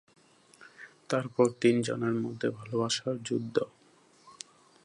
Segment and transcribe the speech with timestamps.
[1.09, 3.55] তারপর তিন জনের মধ্যে ভালবাসার যুদ্ধ।